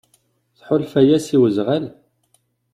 [0.57, 1.85] Tḥulfa-yas i wezɣal?